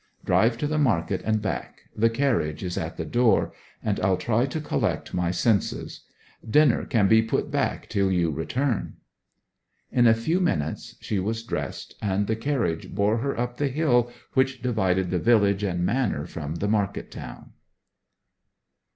Drive 0.25 0.57
to 0.57 0.65
the 0.65 0.79
market 0.79 1.21
and 1.25 1.43
back 1.43 1.81
the 1.95 2.09
carriage 2.09 2.63
is 2.63 2.75
at 2.75 2.97
the 2.97 3.05
door 3.05 3.53
and 3.83 3.99
I'll 3.99 4.17
try 4.17 4.47
to 4.47 4.59
collect 4.59 5.13
my 5.13 5.29
senses. 5.29 6.05
Dinner 6.43 6.85
can 6.85 7.07
be 7.07 7.21
put 7.21 7.51
back 7.51 7.87
till 7.87 8.11
you 8.11 8.31
return.' 8.31 8.95
In 9.91 10.07
a 10.07 10.15
few 10.15 10.39
minutes 10.39 10.95
she 11.01 11.19
was 11.19 11.43
dressed, 11.43 11.93
and 12.01 12.25
the 12.25 12.35
carriage 12.35 12.95
bore 12.95 13.17
her 13.19 13.39
up 13.39 13.57
the 13.57 13.67
hill 13.67 14.11
which 14.33 14.63
divided 14.63 15.11
the 15.11 15.19
village 15.19 15.61
and 15.61 15.85
manor 15.85 16.25
from 16.25 16.55
the 16.55 16.67
market 16.67 17.11
town. 17.11 17.51